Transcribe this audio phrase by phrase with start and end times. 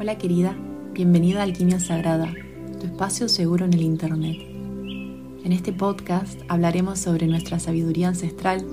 [0.00, 0.56] Hola querida,
[0.92, 2.32] bienvenida a Alquimia Sagrada,
[2.78, 4.36] tu espacio seguro en el Internet.
[5.44, 8.64] En este podcast hablaremos sobre nuestra sabiduría ancestral,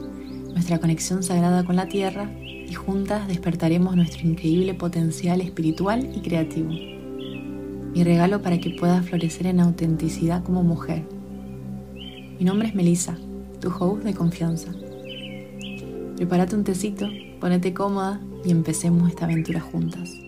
[0.54, 6.70] nuestra conexión sagrada con la Tierra y juntas despertaremos nuestro increíble potencial espiritual y creativo.
[6.70, 11.02] Mi regalo para que puedas florecer en autenticidad como mujer.
[12.38, 13.18] Mi nombre es Melissa,
[13.60, 14.72] tu host de confianza.
[16.18, 17.08] Prepárate un tecito,
[17.40, 20.25] ponete cómoda y empecemos esta aventura juntas.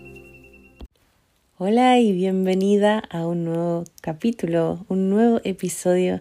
[1.60, 6.20] Hola y bienvenida a un nuevo capítulo, un nuevo episodio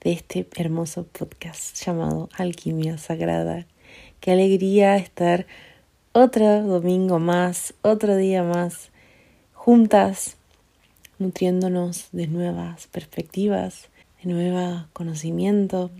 [0.00, 3.66] de este hermoso podcast llamado Alquimia Sagrada.
[4.20, 5.46] Qué alegría estar
[6.12, 8.88] otro domingo más, otro día más,
[9.52, 10.38] juntas,
[11.18, 13.90] nutriéndonos de nuevas perspectivas,
[14.24, 15.90] de nuevo conocimiento.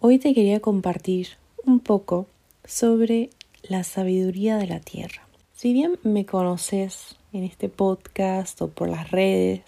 [0.00, 1.28] Hoy te quería compartir
[1.64, 2.26] un poco
[2.66, 3.30] sobre
[3.62, 5.26] la sabiduría de la tierra.
[5.54, 9.60] Si bien me conoces en este podcast o por las redes,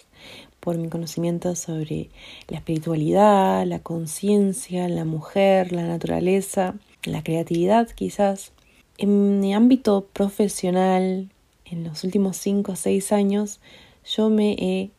[0.59, 2.09] por mi conocimiento sobre
[2.47, 8.53] la espiritualidad, la conciencia, la mujer, la naturaleza, la creatividad quizás.
[8.97, 11.29] En mi ámbito profesional,
[11.65, 13.59] en los últimos 5 o 6 años,
[14.05, 14.91] yo me he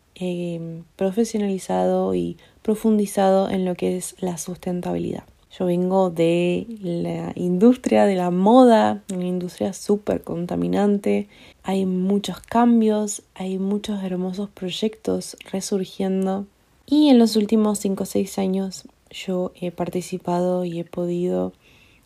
[0.97, 5.25] profesionalizado y profundizado en lo que es la sustentabilidad.
[5.57, 11.29] Yo vengo de la industria de la moda, una industria súper contaminante.
[11.63, 16.47] Hay muchos cambios, hay muchos hermosos proyectos resurgiendo.
[16.87, 21.53] Y en los últimos 5 o 6 años yo he participado y he podido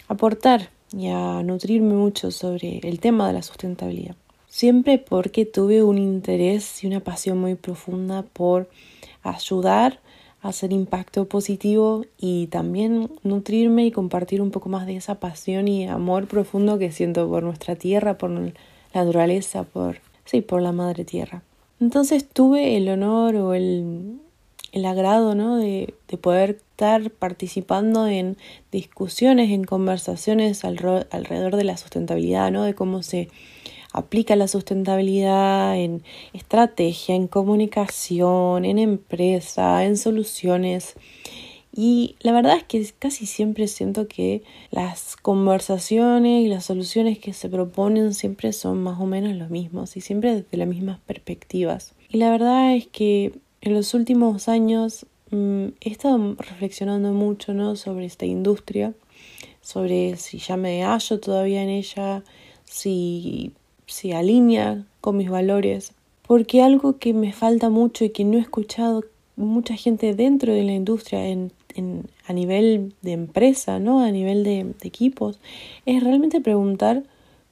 [0.08, 4.16] aportar y a nutrirme mucho sobre el tema de la sustentabilidad.
[4.48, 8.68] Siempre porque tuve un interés y una pasión muy profunda por
[9.22, 10.00] ayudar
[10.42, 15.86] hacer impacto positivo y también nutrirme y compartir un poco más de esa pasión y
[15.86, 18.52] amor profundo que siento por nuestra tierra, por la
[18.92, 21.42] naturaleza, por sí, por la madre tierra.
[21.80, 24.18] Entonces tuve el honor o el,
[24.72, 25.56] el agrado ¿no?
[25.56, 28.36] de, de poder estar participando en
[28.72, 32.64] discusiones, en conversaciones alrededor de la sustentabilidad, ¿no?
[32.64, 33.28] de cómo se
[33.92, 40.94] aplica la sustentabilidad en estrategia, en comunicación, en empresa, en soluciones.
[41.74, 47.32] Y la verdad es que casi siempre siento que las conversaciones y las soluciones que
[47.32, 51.94] se proponen siempre son más o menos los mismos y siempre desde las mismas perspectivas.
[52.10, 53.32] Y la verdad es que
[53.62, 57.74] en los últimos años mm, he estado reflexionando mucho ¿no?
[57.76, 58.92] sobre esta industria,
[59.62, 62.22] sobre si ya me hallo todavía en ella,
[62.64, 63.52] si
[63.92, 65.92] se alinea con mis valores,
[66.26, 69.04] porque algo que me falta mucho y que no he escuchado
[69.36, 74.00] mucha gente dentro de la industria en, en, a nivel de empresa, ¿no?
[74.00, 75.38] a nivel de, equipos,
[75.84, 77.02] es realmente preguntar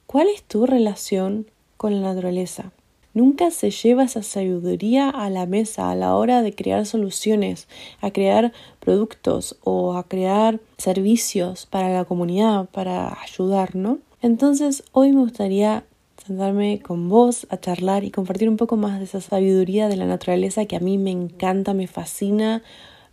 [0.07, 1.45] cuál es tu relación
[1.77, 2.71] con la naturaleza.
[3.13, 7.67] Nunca se lleva esa sabiduría a la mesa a la hora de crear soluciones,
[7.99, 13.99] a crear productos o a crear servicios para la comunidad, para ayudar, ¿no?
[14.21, 15.83] Entonces, hoy me gustaría
[16.31, 20.05] sentarme con vos a charlar y compartir un poco más de esa sabiduría de la
[20.05, 22.63] naturaleza que a mí me encanta, me fascina,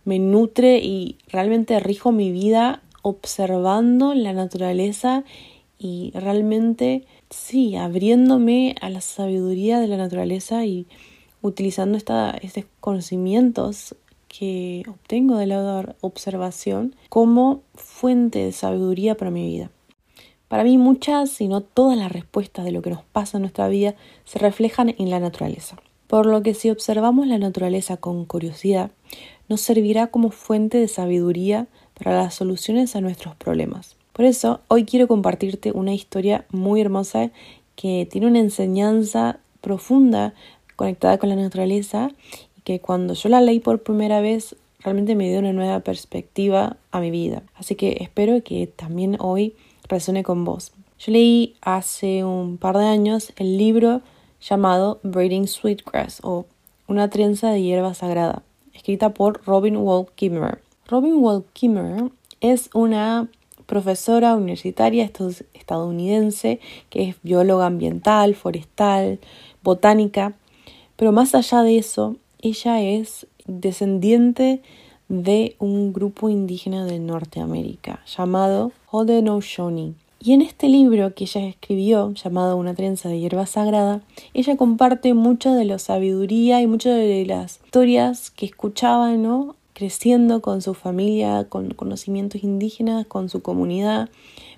[0.05, 5.25] me nutre y realmente rijo mi vida observando la naturaleza
[5.77, 10.87] y realmente, sí, abriéndome a la sabiduría de la naturaleza y
[11.41, 13.95] utilizando estos conocimientos
[14.29, 19.71] que obtengo de la observación como fuente de sabiduría para mi vida.
[20.49, 23.67] Para mí muchas, si no todas las respuestas de lo que nos pasa en nuestra
[23.67, 23.93] vida
[24.25, 25.77] se reflejan en la naturaleza.
[26.07, 28.89] Por lo que si observamos la naturaleza con curiosidad,
[29.47, 33.95] nos servirá como fuente de sabiduría para las soluciones a nuestros problemas.
[34.11, 37.29] Por eso, hoy quiero compartirte una historia muy hermosa
[37.75, 40.33] que tiene una enseñanza profunda
[40.75, 42.09] conectada con la naturaleza
[42.57, 46.77] y que cuando yo la leí por primera vez realmente me dio una nueva perspectiva
[46.89, 47.43] a mi vida.
[47.53, 49.53] Así que espero que también hoy
[49.89, 50.71] resuene con vos.
[50.99, 54.01] Yo leí hace un par de años el libro
[54.41, 56.45] llamado Braiding Sweetgrass o
[56.87, 58.41] Una trenza de hierba sagrada,
[58.73, 60.61] escrita por Robin Wall Kimmerer.
[60.87, 62.09] Robin Wall Kimmerer
[62.41, 63.27] es una
[63.67, 65.11] profesora universitaria
[65.53, 66.59] estadounidense
[66.89, 69.19] que es bióloga ambiental, forestal,
[69.61, 70.33] botánica,
[70.95, 74.61] pero más allá de eso, ella es descendiente
[75.09, 79.93] de un grupo indígena de Norteamérica llamado Haudenosaunee.
[80.21, 84.01] Y en este libro que ella escribió, llamado Una trenza de hierba sagrada,
[84.33, 89.55] ella comparte mucho de la sabiduría y mucho de las historias que escuchaba, ¿no?
[89.79, 94.09] creciendo con su familia, con conocimientos indígenas, con su comunidad,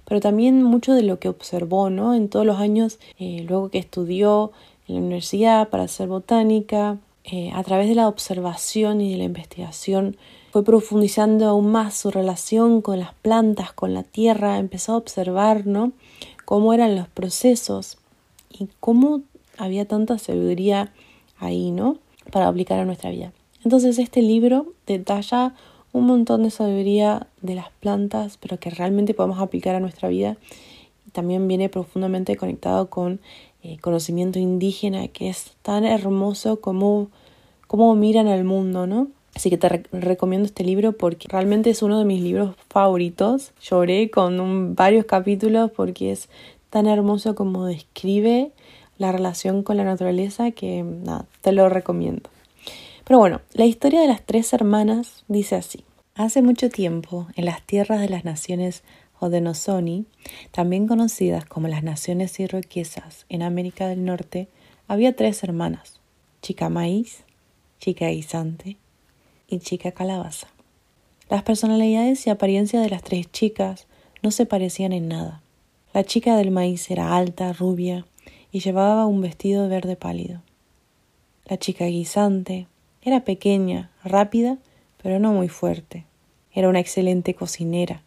[0.03, 2.15] pero también mucho de lo que observó, ¿no?
[2.15, 4.51] En todos los años, eh, luego que estudió
[4.87, 6.97] en la universidad para hacer botánica.
[7.23, 10.17] Eh, a través de la observación y de la investigación
[10.51, 15.63] fue profundizando aún más su relación con las plantas, con la tierra, empezó a observar
[16.43, 17.97] cómo eran los procesos
[18.49, 19.21] y cómo
[19.57, 20.91] había tanta sabiduría
[21.39, 21.99] ahí, ¿no?
[22.33, 23.31] Para aplicar a nuestra vida.
[23.63, 25.55] Entonces este libro detalla
[25.93, 30.35] un montón de sabiduría de las plantas, pero que realmente podemos aplicar a nuestra vida.
[31.13, 33.21] También viene profundamente conectado con
[33.63, 37.07] eh, conocimiento indígena, que es tan hermoso como,
[37.67, 39.07] como miran al mundo, ¿no?
[39.35, 43.53] Así que te recomiendo este libro porque realmente es uno de mis libros favoritos.
[43.61, 46.29] Lloré con varios capítulos porque es
[46.69, 48.51] tan hermoso como describe
[48.97, 52.29] la relación con la naturaleza que nada, te lo recomiendo.
[53.05, 55.83] Pero bueno, la historia de las tres hermanas dice así.
[56.15, 58.83] Hace mucho tiempo, en las tierras de las naciones
[59.19, 60.05] Odenosoni,
[60.51, 64.49] también conocidas como las naciones iroquesas en América del Norte,
[64.87, 65.99] había tres hermanas,
[66.41, 67.23] Chica Maíz,
[67.79, 68.77] Chica Guisante
[69.51, 70.47] y Chica Calabaza.
[71.29, 73.85] Las personalidades y apariencia de las tres chicas
[74.23, 75.41] no se parecían en nada.
[75.93, 78.05] La chica del maíz era alta, rubia,
[78.51, 80.41] y llevaba un vestido verde pálido.
[81.45, 82.67] La chica guisante
[83.01, 84.57] era pequeña, rápida,
[85.01, 86.05] pero no muy fuerte.
[86.53, 88.03] Era una excelente cocinera,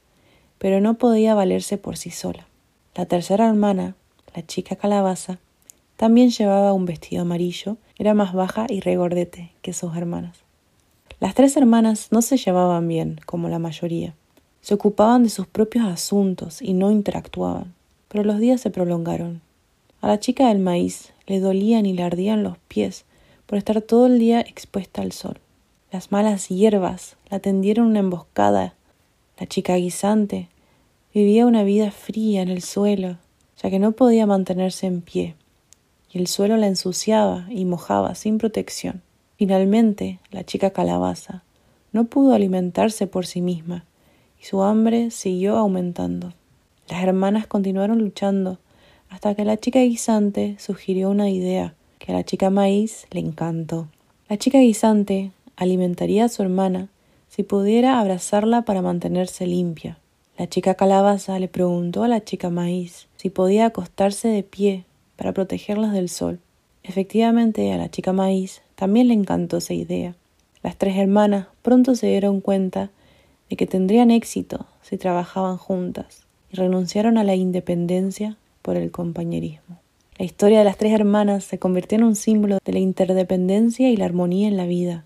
[0.59, 2.47] pero no podía valerse por sí sola.
[2.95, 3.97] La tercera hermana,
[4.35, 5.39] la chica calabaza,
[5.97, 10.44] también llevaba un vestido amarillo, era más baja y regordete que sus hermanas.
[11.25, 14.15] Las tres hermanas no se llevaban bien, como la mayoría.
[14.61, 17.73] Se ocupaban de sus propios asuntos y no interactuaban.
[18.09, 19.41] Pero los días se prolongaron
[20.03, 23.07] a la chica del maíz le dolían y le ardían los pies
[23.47, 25.39] por estar todo el día expuesta al sol.
[25.91, 28.75] Las malas hierbas la tendieron una emboscada.
[29.39, 30.51] La chica guisante
[31.15, 33.17] vivía una vida fría en el suelo,
[33.63, 35.37] ya que no podía mantenerse en pie,
[36.13, 39.01] y el suelo la ensuciaba y mojaba sin protección.
[39.37, 41.43] Finalmente, la chica calabaza
[41.93, 43.85] no pudo alimentarse por sí misma,
[44.41, 46.33] y su hambre siguió aumentando.
[46.89, 48.59] Las hermanas continuaron luchando
[49.09, 53.89] hasta que la chica guisante sugirió una idea que a la chica maíz le encantó.
[54.29, 56.89] La chica guisante alimentaría a su hermana
[57.29, 59.99] si pudiera abrazarla para mantenerse limpia.
[60.37, 64.85] La chica calabaza le preguntó a la chica maíz si podía acostarse de pie
[65.17, 66.41] para protegerlas del sol.
[66.85, 70.15] Efectivamente, a la chica maíz también le encantó esa idea.
[70.63, 72.91] Las tres hermanas pronto se dieron cuenta
[73.49, 79.81] de que tendrían éxito si trabajaban juntas y renunciaron a la independencia por el compañerismo.
[80.19, 83.97] La historia de las tres hermanas se convirtió en un símbolo de la interdependencia y
[83.97, 85.05] la armonía en la vida.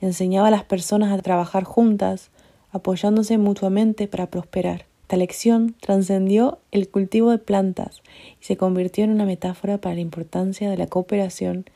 [0.00, 2.30] Enseñaba a las personas a trabajar juntas,
[2.70, 4.86] apoyándose mutuamente para prosperar.
[5.12, 8.00] Esta lección trascendió el cultivo de plantas
[8.40, 11.66] y se convirtió en una metáfora para la importancia de la cooperación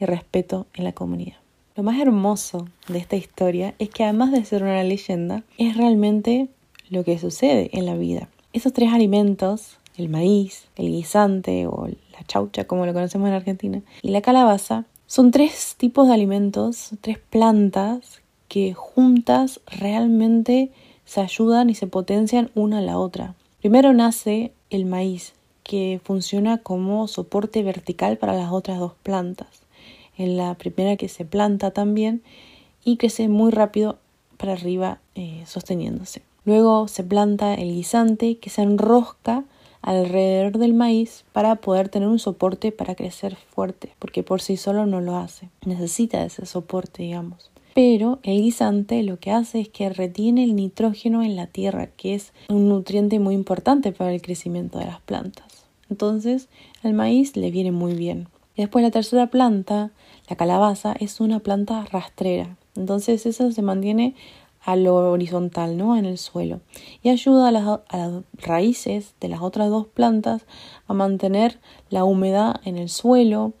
[0.00, 1.36] y respeto en la comunidad.
[1.74, 6.48] Lo más hermoso de esta historia es que además de ser una leyenda, es realmente
[6.88, 8.30] lo que sucede en la vida.
[8.54, 13.82] Esos tres alimentos el maíz, el guisante o la chaucha como lo conocemos en Argentina,
[14.00, 20.70] y la calabaza, son tres tipos de alimentos, tres plantas que juntas realmente
[21.06, 23.34] se ayudan y se potencian una a la otra.
[23.60, 25.32] Primero nace el maíz,
[25.62, 29.48] que funciona como soporte vertical para las otras dos plantas.
[30.18, 32.22] En la primera que se planta también
[32.84, 33.98] y crece muy rápido
[34.36, 36.22] para arriba eh, sosteniéndose.
[36.44, 39.44] Luego se planta el guisante que se enrosca
[39.82, 44.86] alrededor del maíz para poder tener un soporte para crecer fuerte, porque por sí solo
[44.86, 45.48] no lo hace.
[45.64, 47.50] Necesita ese soporte, digamos.
[47.76, 52.14] Pero el guisante lo que hace es que retiene el nitrógeno en la tierra, que
[52.14, 55.66] es un nutriente muy importante para el crecimiento de las plantas.
[55.90, 56.48] Entonces,
[56.82, 58.28] al maíz le viene muy bien.
[58.56, 59.90] después la tercera planta,
[60.26, 62.56] la calabaza, es una planta rastrera.
[62.76, 64.14] Entonces eso se mantiene
[64.62, 65.98] a lo horizontal, ¿no?
[65.98, 66.60] En el suelo.
[67.02, 70.46] Y ayuda a las, raíces de las otras dos plantas
[70.88, 71.58] a mantener
[71.90, 73.52] la humedad en el suelo,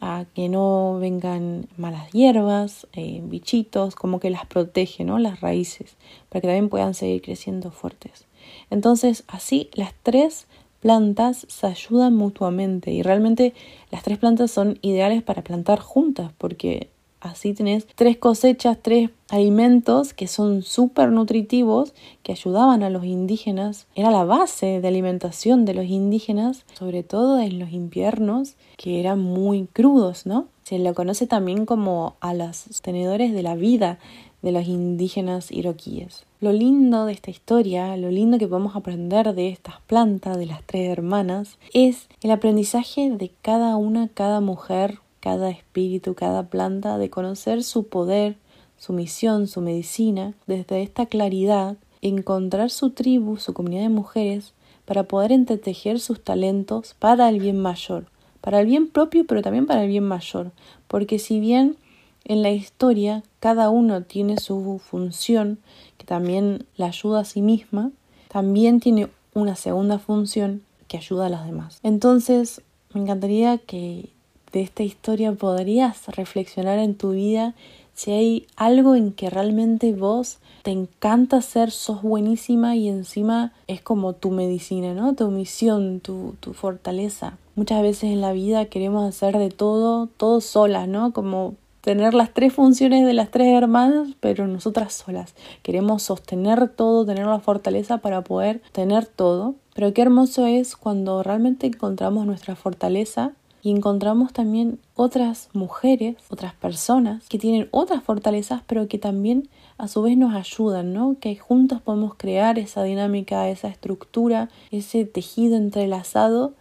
[0.00, 5.18] a que no vengan malas hierbas, eh, bichitos, como que las protege, ¿no?
[5.18, 5.96] Las raíces,
[6.28, 8.26] para que también puedan seguir creciendo fuertes.
[8.70, 10.46] Entonces, así las tres
[10.80, 13.54] plantas se ayudan mutuamente y realmente
[13.90, 16.90] las tres plantas son ideales para plantar juntas porque
[17.24, 23.86] Así tenés tres cosechas, tres alimentos que son súper nutritivos, que ayudaban a los indígenas.
[23.94, 29.20] Era la base de alimentación de los indígenas, sobre todo en los inviernos, que eran
[29.20, 30.48] muy crudos, ¿no?
[30.64, 33.98] Se lo conoce también como a los tenedores de la vida
[34.42, 36.26] de los indígenas iroquíes.
[36.40, 40.62] lo lindo de esta historia, lo lindo que podemos aprender de estas plantas, de las
[40.66, 47.08] tres hermanas, es el aprendizaje de cada una, cada mujer, cada espíritu, cada planta, de
[47.08, 48.36] conocer su poder,
[48.76, 54.52] su misión, su medicina, desde esta claridad, encontrar su tribu, su comunidad de mujeres,
[54.84, 58.04] para poder entretejer sus talentos para el bien mayor,
[58.42, 60.50] para el bien propio, pero también para el bien mayor,
[60.88, 61.78] porque si bien
[62.26, 65.58] en la historia cada uno tiene su función,
[65.96, 67.92] que también la ayuda a sí misma,
[68.28, 71.80] también tiene una segunda función que ayuda a las demás.
[71.82, 72.60] Entonces,
[72.92, 74.13] me encantaría que
[74.54, 77.54] de esta historia podrías reflexionar en tu vida
[77.92, 83.82] si hay algo en que realmente vos te encanta hacer, sos buenísima y encima es
[83.82, 85.14] como tu medicina, ¿no?
[85.14, 87.36] Tu misión, tu, tu fortaleza.
[87.56, 91.12] Muchas veces en la vida queremos hacer de todo, todo solas, ¿no?
[91.12, 95.34] Como tener las tres funciones de las tres hermanas, pero nosotras solas.
[95.62, 99.54] Queremos sostener todo, tener la fortaleza para poder tener todo.
[99.74, 103.32] Pero qué hermoso es cuando realmente encontramos nuestra fortaleza
[103.64, 109.88] y encontramos también otras mujeres, otras personas que tienen otras fortalezas, pero que también a
[109.88, 111.16] su vez nos ayudan, ¿no?
[111.18, 116.52] Que juntos podemos crear esa dinámica, esa estructura, ese tejido entrelazado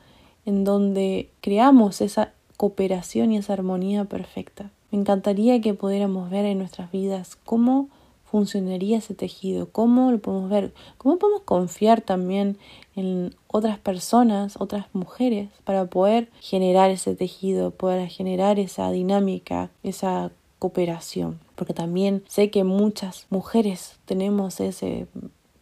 [0.46, 4.72] en donde creamos esa cooperación y esa armonía perfecta.
[4.90, 7.90] Me encantaría que pudiéramos ver en nuestras vidas cómo
[8.34, 12.58] funcionaría ese tejido, cómo lo podemos ver, cómo podemos confiar también
[12.96, 20.32] en otras personas, otras mujeres, para poder generar ese tejido, poder generar esa dinámica, esa
[20.58, 21.40] cooperación.
[21.54, 25.06] Porque también sé que muchas mujeres tenemos ese,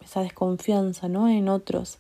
[0.02, 1.28] esa desconfianza ¿no?
[1.28, 1.98] en otros,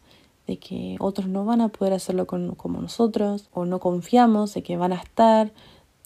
[0.47, 4.77] de que otros no van a poder hacerlo como nosotros, o no confiamos de que
[4.77, 5.51] van a estar,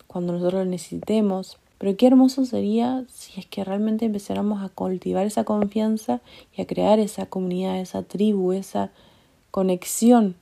[0.07, 1.59] cuando nosotros lo necesitemos.
[1.77, 6.21] Pero qué hermoso sería si es que realmente empezáramos a cultivar esa confianza
[6.55, 8.91] y a crear esa comunidad, esa tribu, esa
[9.51, 10.35] conexión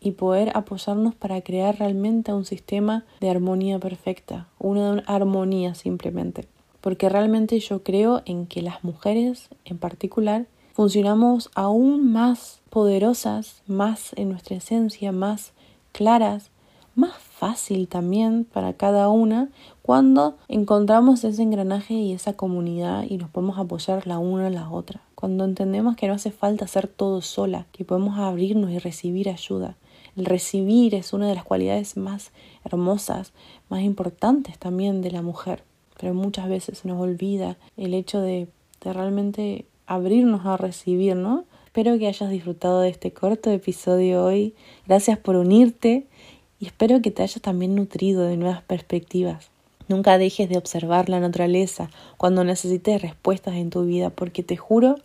[0.00, 6.46] y poder apoyarnos para crear realmente un sistema de armonía perfecta, una armonía simplemente.
[6.80, 14.12] Porque realmente yo creo en que las mujeres en particular funcionamos aún más poderosas, más
[14.14, 15.52] en nuestra esencia, más
[15.90, 16.50] claras,
[16.94, 19.48] más fácil también para cada una
[19.82, 24.68] cuando encontramos ese engranaje y esa comunidad y nos podemos apoyar la una a la
[24.68, 25.00] otra.
[25.14, 29.76] Cuando entendemos que no hace falta hacer todo sola, que podemos abrirnos y recibir ayuda.
[30.16, 32.32] El recibir es una de las cualidades más
[32.64, 33.32] hermosas,
[33.68, 35.62] más importantes también de la mujer.
[35.98, 38.48] Pero muchas veces nos olvida el hecho de,
[38.82, 41.44] de realmente abrirnos a recibir, ¿no?
[41.66, 44.54] Espero que hayas disfrutado de este corto episodio hoy.
[44.86, 46.08] Gracias por unirte
[46.60, 49.50] y espero que te hayas también nutrido de nuevas perspectivas.
[49.88, 54.96] Nunca dejes de observar la naturaleza cuando necesites respuestas en tu vida, porque te juro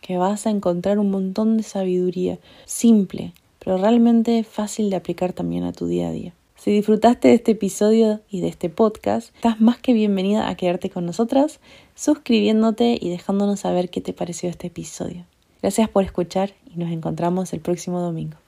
[0.00, 5.64] que vas a encontrar un montón de sabiduría simple, pero realmente fácil de aplicar también
[5.64, 6.32] a tu día a día.
[6.56, 10.88] Si disfrutaste de este episodio y de este podcast, estás más que bienvenida a quedarte
[10.88, 11.60] con nosotras,
[11.94, 15.26] suscribiéndote y dejándonos saber qué te pareció este episodio.
[15.60, 18.43] Gracias por escuchar y nos encontramos el próximo domingo.